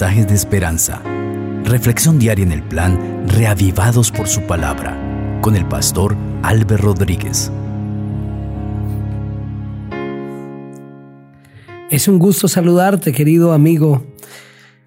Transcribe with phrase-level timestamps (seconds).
[0.00, 1.02] de esperanza.
[1.64, 4.98] Reflexión diaria en el plan Reavivados por su palabra
[5.42, 7.52] con el pastor Álvaro Rodríguez.
[11.90, 14.02] Es un gusto saludarte, querido amigo.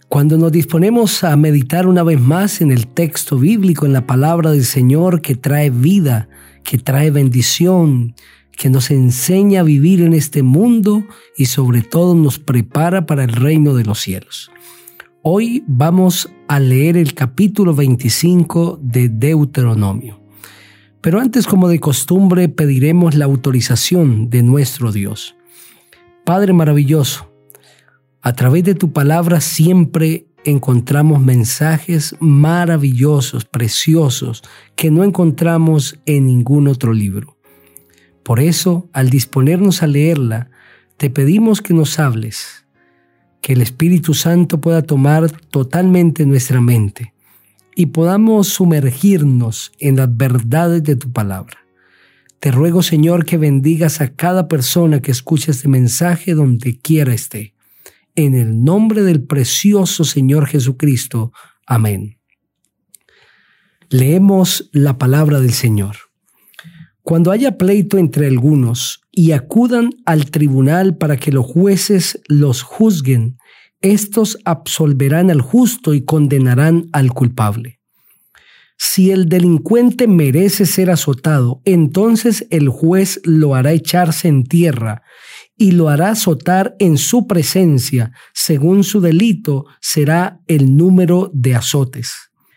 [0.09, 4.51] Cuando nos disponemos a meditar una vez más en el texto bíblico, en la palabra
[4.53, 6.29] del Señor que trae vida,
[6.63, 8.15] que trae bendición,
[8.57, 11.03] que nos enseña a vivir en este mundo
[11.38, 14.49] y sobre todo nos prepara para el reino de los cielos.
[15.27, 20.21] Hoy vamos a leer el capítulo 25 de Deuteronomio.
[21.02, 25.35] Pero antes, como de costumbre, pediremos la autorización de nuestro Dios.
[26.25, 27.33] Padre maravilloso,
[28.21, 34.44] a través de tu palabra siempre encontramos mensajes maravillosos, preciosos,
[34.75, 37.35] que no encontramos en ningún otro libro.
[38.21, 40.52] Por eso, al disponernos a leerla,
[40.97, 42.64] te pedimos que nos hables,
[43.45, 47.13] que el Espíritu Santo pueda tomar totalmente nuestra mente
[47.75, 51.59] y podamos sumergirnos en las verdades de tu palabra.
[52.39, 57.53] Te ruego, Señor, que bendigas a cada persona que escuche este mensaje donde quiera esté.
[58.16, 61.31] En el nombre del precioso Señor Jesucristo.
[61.67, 62.17] Amén.
[63.91, 65.97] Leemos la palabra del Señor.
[67.03, 73.38] Cuando haya pleito entre algunos y acudan al tribunal para que los jueces los juzguen,
[73.81, 77.80] estos absolverán al justo y condenarán al culpable.
[78.77, 85.02] Si el delincuente merece ser azotado, entonces el juez lo hará echarse en tierra
[85.57, 92.11] y lo hará azotar en su presencia, según su delito será el número de azotes.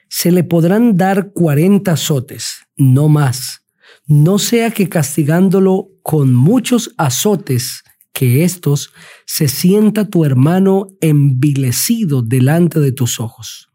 [0.08, 3.62] Se le podrán dar cuarenta azotes, no más
[4.08, 7.84] no sea que castigándolo con muchos azotes
[8.14, 8.90] que éstos
[9.26, 13.68] se sienta tu hermano envilecido delante de tus ojos.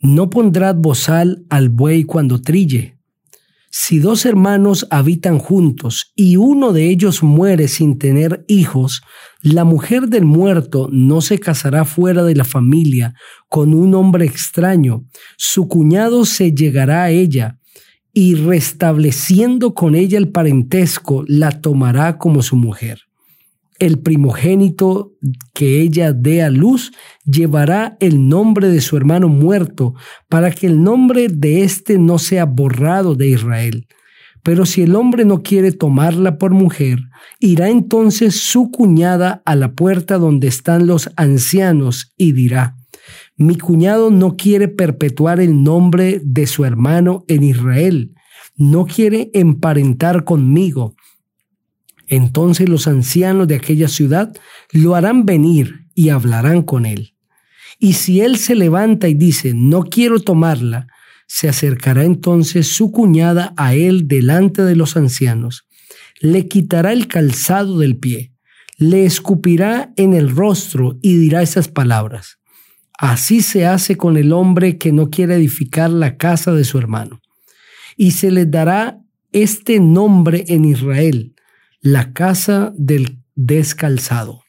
[0.00, 2.98] No pondrás bozal al buey cuando trille.
[3.70, 9.00] Si dos hermanos habitan juntos y uno de ellos muere sin tener hijos,
[9.42, 13.14] la mujer del muerto no se casará fuera de la familia
[13.48, 15.04] con un hombre extraño.
[15.38, 17.59] Su cuñado se llegará a ella
[18.12, 23.02] y restableciendo con ella el parentesco, la tomará como su mujer.
[23.78, 25.12] El primogénito
[25.54, 26.92] que ella dé a luz
[27.24, 29.94] llevará el nombre de su hermano muerto,
[30.28, 33.86] para que el nombre de éste no sea borrado de Israel.
[34.42, 36.98] Pero si el hombre no quiere tomarla por mujer,
[37.38, 42.76] irá entonces su cuñada a la puerta donde están los ancianos y dirá,
[43.40, 48.12] mi cuñado no quiere perpetuar el nombre de su hermano en Israel,
[48.54, 50.94] no quiere emparentar conmigo.
[52.06, 54.36] Entonces los ancianos de aquella ciudad
[54.72, 57.14] lo harán venir y hablarán con él.
[57.78, 60.88] Y si él se levanta y dice, no quiero tomarla,
[61.26, 65.66] se acercará entonces su cuñada a él delante de los ancianos,
[66.20, 68.34] le quitará el calzado del pie,
[68.76, 72.39] le escupirá en el rostro y dirá esas palabras.
[73.00, 77.22] Así se hace con el hombre que no quiere edificar la casa de su hermano.
[77.96, 79.00] Y se le dará
[79.32, 81.34] este nombre en Israel,
[81.80, 84.42] la casa del descalzado.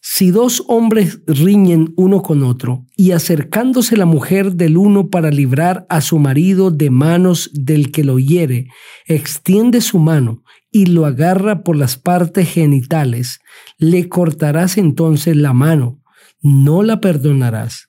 [0.00, 5.86] Si dos hombres riñen uno con otro, y acercándose la mujer del uno para librar
[5.88, 8.66] a su marido de manos del que lo hiere,
[9.06, 10.42] extiende su mano
[10.72, 13.38] y lo agarra por las partes genitales,
[13.78, 16.01] le cortarás entonces la mano
[16.42, 17.88] no la perdonarás.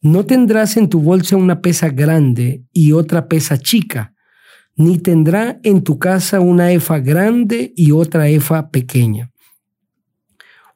[0.00, 4.14] No tendrás en tu bolsa una pesa grande y otra pesa chica,
[4.76, 9.30] ni tendrá en tu casa una efa grande y otra efa pequeña.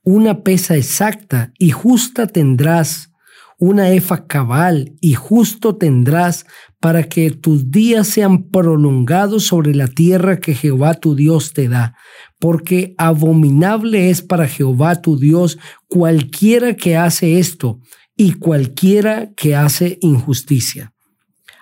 [0.03, 3.13] Una pesa exacta y justa tendrás,
[3.59, 6.47] una efa cabal y justo tendrás
[6.81, 11.97] para que tus días sean prolongados sobre la tierra que Jehová tu Dios te da,
[12.39, 15.59] porque abominable es para Jehová tu Dios
[15.89, 17.81] cualquiera que hace esto
[18.17, 20.93] y cualquiera que hace injusticia.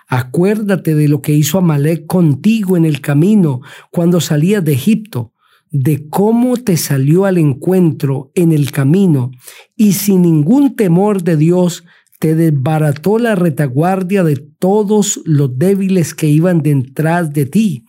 [0.07, 5.33] Acuérdate de lo que hizo Amalek contigo en el camino cuando salías de Egipto,
[5.69, 9.31] de cómo te salió al encuentro en el camino
[9.75, 11.83] y sin ningún temor de Dios
[12.19, 17.83] te desbarató la retaguardia de todos los débiles que iban detrás de ti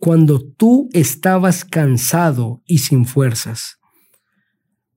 [0.00, 3.78] cuando tú estabas cansado y sin fuerzas.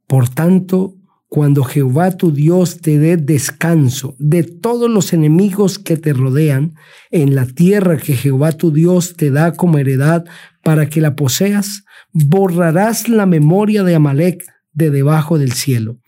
[0.08, 0.96] Por tanto,
[1.28, 6.76] cuando Jehová tu Dios te dé descanso de todos los enemigos que te rodean
[7.12, 10.26] en la tierra que Jehová tu Dios te da como heredad
[10.64, 11.84] para que la poseas,
[12.14, 16.00] borrarás la memoria de Amalek de debajo del cielo.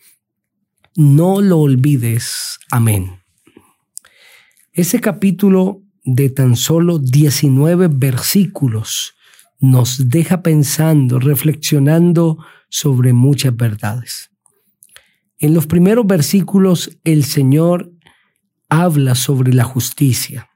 [0.96, 2.58] no lo olvides.
[2.72, 3.20] Amén.
[4.72, 9.16] Ese capítulo de tan solo 19 versículos
[9.60, 12.38] nos deja pensando, reflexionando
[12.70, 14.30] sobre muchas verdades.
[15.40, 17.92] En los primeros versículos el Señor
[18.70, 20.50] habla sobre la justicia,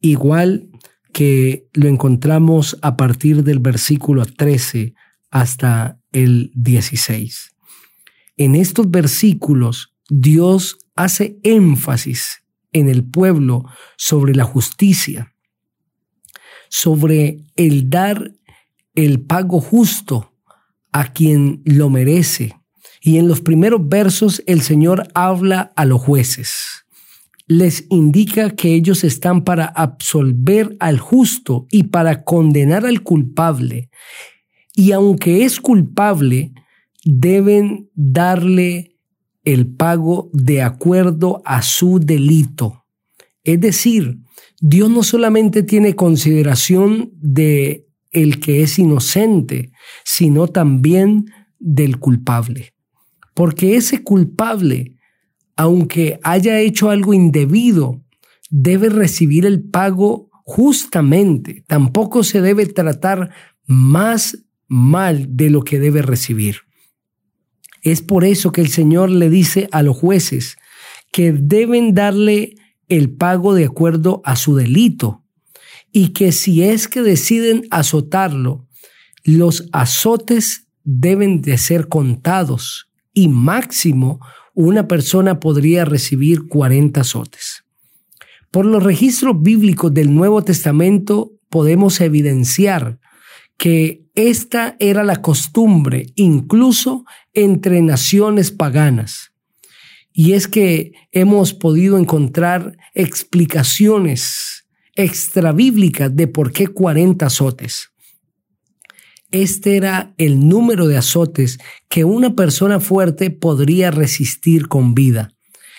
[0.00, 0.68] igual
[1.12, 4.94] que lo encontramos a partir del versículo 13
[5.30, 7.54] hasta el 16.
[8.36, 12.39] En estos versículos Dios hace énfasis
[12.72, 13.64] en el pueblo
[13.96, 15.34] sobre la justicia,
[16.68, 18.32] sobre el dar
[18.94, 20.34] el pago justo
[20.92, 22.56] a quien lo merece.
[23.00, 26.84] Y en los primeros versos el Señor habla a los jueces.
[27.46, 33.90] Les indica que ellos están para absolver al justo y para condenar al culpable.
[34.74, 36.52] Y aunque es culpable,
[37.04, 38.89] deben darle
[39.44, 42.84] el pago de acuerdo a su delito.
[43.44, 44.18] Es decir,
[44.60, 49.72] Dios no solamente tiene consideración de el que es inocente,
[50.04, 51.26] sino también
[51.58, 52.74] del culpable.
[53.34, 54.96] Porque ese culpable,
[55.56, 58.02] aunque haya hecho algo indebido,
[58.50, 61.64] debe recibir el pago justamente.
[61.66, 63.30] Tampoco se debe tratar
[63.66, 66.56] más mal de lo que debe recibir.
[67.82, 70.56] Es por eso que el Señor le dice a los jueces
[71.12, 72.54] que deben darle
[72.88, 75.24] el pago de acuerdo a su delito
[75.92, 78.68] y que si es que deciden azotarlo,
[79.24, 84.20] los azotes deben de ser contados y máximo
[84.54, 87.64] una persona podría recibir 40 azotes.
[88.50, 92.98] Por los registros bíblicos del Nuevo Testamento podemos evidenciar
[93.56, 99.32] que esta era la costumbre incluso entre naciones paganas.
[100.12, 104.66] Y es que hemos podido encontrar explicaciones
[104.96, 107.90] extrabíblicas de por qué 40 azotes.
[109.30, 111.58] Este era el número de azotes
[111.88, 115.32] que una persona fuerte podría resistir con vida.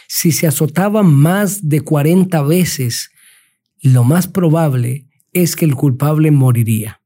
[0.07, 3.11] Si se azotaba más de 40 veces,
[3.81, 7.00] lo más probable es que el culpable moriría.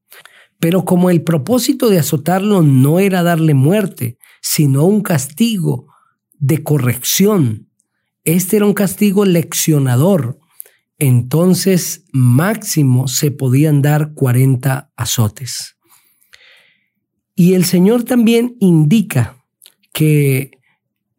[0.58, 5.86] Pero como el propósito de azotarlo no era darle muerte, sino un castigo
[6.38, 7.68] de corrección,
[8.24, 10.38] este era un castigo leccionador,
[10.98, 15.76] entonces máximo se podían dar 40 azotes.
[17.34, 19.44] Y el Señor también indica
[19.92, 20.52] que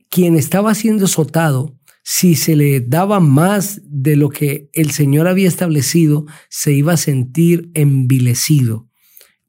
[0.09, 5.47] quien estaba siendo azotado, si se le daba más de lo que el Señor había
[5.47, 8.89] establecido, se iba a sentir envilecido,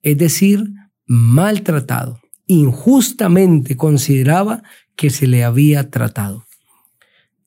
[0.03, 0.65] es decir,
[1.07, 2.21] maltratado.
[2.47, 4.63] Injustamente consideraba
[4.97, 6.47] que se le había tratado.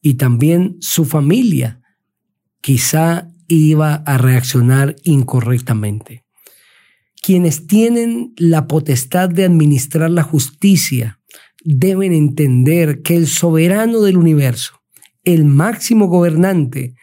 [0.01, 1.81] Y también su familia
[2.62, 6.24] quizá iba a reaccionar incorrectamente.
[7.21, 11.19] Quienes tienen la potestad de administrar la justicia
[11.63, 14.81] deben entender que el soberano del universo,
[15.24, 16.95] el máximo gobernante,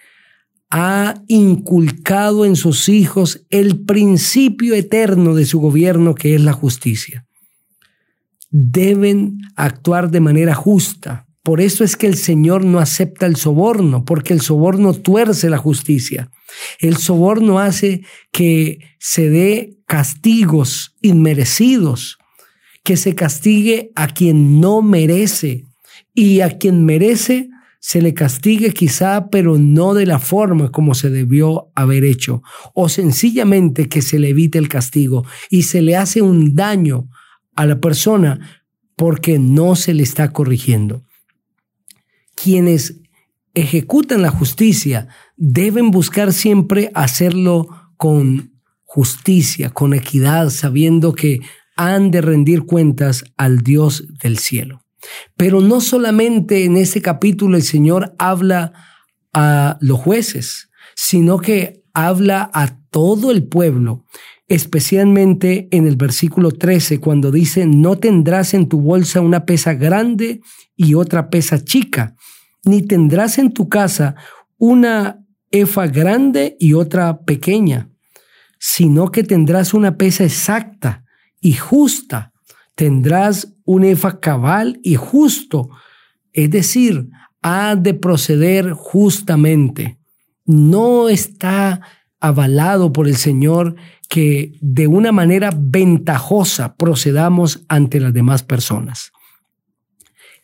[0.71, 7.27] ha inculcado en sus hijos el principio eterno de su gobierno que es la justicia.
[8.51, 14.05] Deben actuar de manera justa, por eso es que el Señor no acepta el soborno,
[14.05, 16.31] porque el soborno tuerce la justicia.
[16.79, 18.03] El soborno hace
[18.33, 22.19] que se dé castigos inmerecidos,
[22.85, 25.65] que se castigue a quien no merece
[26.13, 27.49] y a quien merece
[27.81, 32.43] se le castigue quizá, pero no de la forma como se debió haber hecho,
[32.75, 37.09] o sencillamente que se le evite el castigo y se le hace un daño
[37.55, 38.65] a la persona
[38.97, 41.05] porque no se le está corrigiendo
[42.43, 43.01] quienes
[43.55, 48.53] ejecutan la justicia deben buscar siempre hacerlo con
[48.85, 51.41] justicia, con equidad, sabiendo que
[51.77, 54.85] han de rendir cuentas al Dios del cielo.
[55.37, 58.73] Pero no solamente en este capítulo el Señor habla
[59.33, 64.05] a los jueces, sino que habla a todo el pueblo,
[64.49, 70.41] especialmente en el versículo 13, cuando dice, no tendrás en tu bolsa una pesa grande
[70.77, 72.17] y otra pesa chica,
[72.65, 74.15] ni tendrás en tu casa
[74.57, 77.91] una efa grande y otra pequeña,
[78.59, 81.05] sino que tendrás una pesa exacta
[81.41, 82.33] y justa.
[82.79, 85.69] Tendrás un efa cabal y justo,
[86.33, 87.09] es decir,
[87.43, 89.99] ha de proceder justamente.
[90.45, 91.81] No está
[92.21, 93.75] avalado por el Señor
[94.09, 99.11] que de una manera ventajosa procedamos ante las demás personas.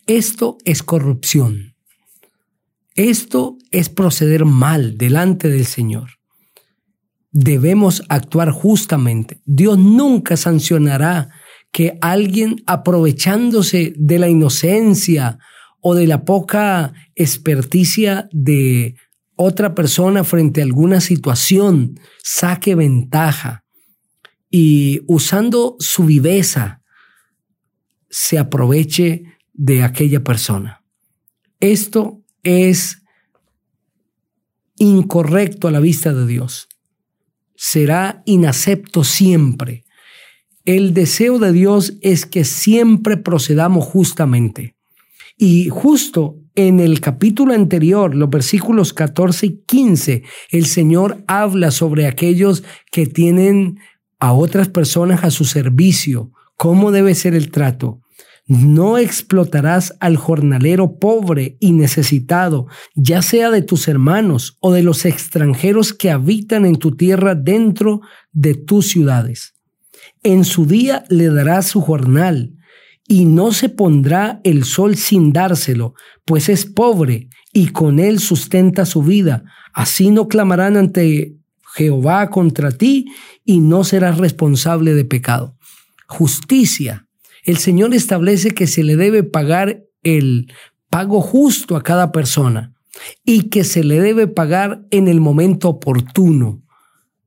[0.08, 1.76] Esto es corrupción.
[2.96, 6.10] Esto es proceder mal delante del Señor.
[7.30, 9.40] Debemos actuar justamente.
[9.44, 11.30] Dios nunca sancionará
[11.74, 15.40] que alguien aprovechándose de la inocencia
[15.80, 18.94] o de la poca experticia de
[19.34, 23.64] otra persona frente a alguna situación saque ventaja
[24.48, 26.80] y usando su viveza
[28.08, 30.84] se aproveche de aquella persona.
[31.58, 33.02] Esto es
[34.78, 36.68] incorrecto a la vista de Dios.
[37.56, 39.83] Será inacepto siempre.
[40.64, 44.74] El deseo de Dios es que siempre procedamos justamente.
[45.36, 52.06] Y justo en el capítulo anterior, los versículos 14 y 15, el Señor habla sobre
[52.06, 53.78] aquellos que tienen
[54.18, 58.00] a otras personas a su servicio, cómo debe ser el trato.
[58.46, 65.04] No explotarás al jornalero pobre y necesitado, ya sea de tus hermanos o de los
[65.04, 68.00] extranjeros que habitan en tu tierra dentro
[68.32, 69.53] de tus ciudades.
[70.24, 72.54] En su día le darás su jornal,
[73.06, 78.86] y no se pondrá el sol sin dárselo, pues es pobre y con él sustenta
[78.86, 79.44] su vida.
[79.72, 81.36] Así no clamarán ante
[81.74, 83.06] Jehová contra ti
[83.44, 85.56] y no serás responsable de pecado.
[86.06, 87.06] Justicia.
[87.44, 90.50] El Señor establece que se le debe pagar el
[90.88, 92.72] pago justo a cada persona
[93.24, 96.62] y que se le debe pagar en el momento oportuno.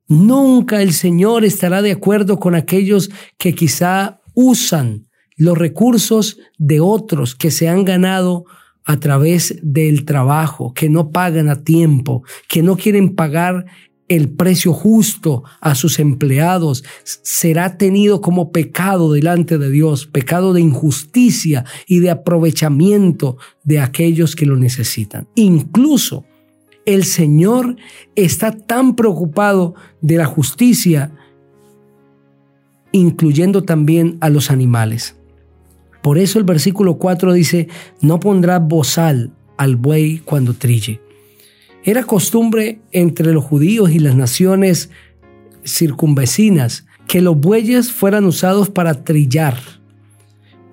[0.08, 7.34] Nunca el Señor estará de acuerdo con aquellos que quizá usan los recursos de otros
[7.34, 8.44] que se han ganado
[8.84, 13.66] a través del trabajo, que no pagan a tiempo, que no quieren pagar
[14.08, 20.62] el precio justo a sus empleados, será tenido como pecado delante de Dios, pecado de
[20.62, 25.28] injusticia y de aprovechamiento de aquellos que lo necesitan.
[25.34, 26.24] Incluso
[26.88, 27.76] el Señor
[28.16, 31.12] está tan preocupado de la justicia,
[32.92, 35.14] incluyendo también a los animales.
[36.02, 37.68] Por eso el versículo 4 dice,
[38.00, 41.02] no pondrá bozal al buey cuando trille.
[41.84, 44.88] Era costumbre entre los judíos y las naciones
[45.66, 49.58] circunvecinas que los bueyes fueran usados para trillar,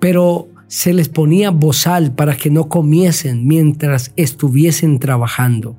[0.00, 5.76] pero se les ponía bozal para que no comiesen mientras estuviesen trabajando.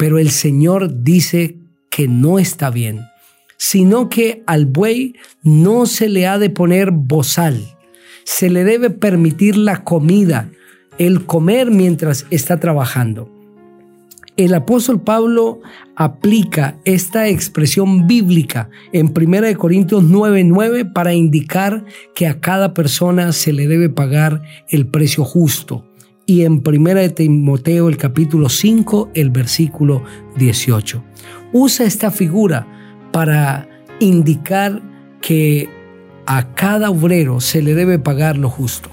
[0.00, 1.58] Pero el Señor dice
[1.90, 3.02] que no está bien,
[3.58, 7.76] sino que al buey no se le ha de poner bozal,
[8.24, 10.48] se le debe permitir la comida,
[10.96, 13.30] el comer mientras está trabajando.
[14.38, 15.60] El apóstol Pablo
[15.96, 23.52] aplica esta expresión bíblica en 1 Corintios 9:9 para indicar que a cada persona se
[23.52, 24.40] le debe pagar
[24.70, 25.89] el precio justo.
[26.30, 30.04] Y en 1 Timoteo el capítulo 5, el versículo
[30.36, 31.02] 18.
[31.52, 32.68] Usa esta figura
[33.10, 33.68] para
[33.98, 34.80] indicar
[35.20, 35.68] que
[36.26, 38.90] a cada obrero se le debe pagar lo justo.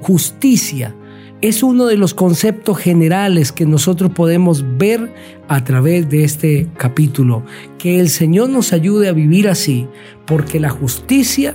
[0.00, 0.96] Justicia
[1.42, 5.12] es uno de los conceptos generales que nosotros podemos ver
[5.48, 7.44] a través de este capítulo.
[7.76, 9.86] Que el Señor nos ayude a vivir así,
[10.26, 11.54] porque la justicia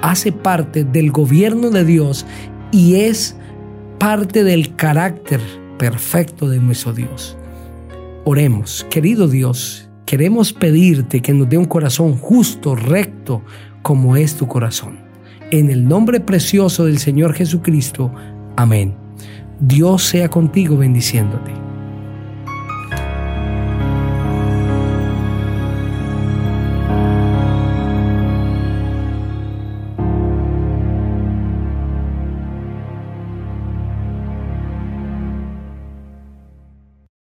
[0.00, 2.24] hace parte del gobierno de Dios
[2.70, 3.34] y es
[4.00, 5.42] parte del carácter
[5.78, 7.36] perfecto de nuestro Dios.
[8.24, 13.42] Oremos, querido Dios, queremos pedirte que nos dé un corazón justo, recto,
[13.82, 15.00] como es tu corazón.
[15.50, 18.10] En el nombre precioso del Señor Jesucristo.
[18.56, 18.94] Amén.
[19.60, 21.69] Dios sea contigo bendiciéndote.